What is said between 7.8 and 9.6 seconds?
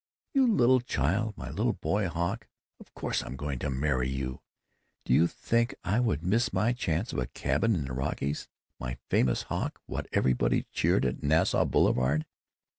the Rockies?... My famous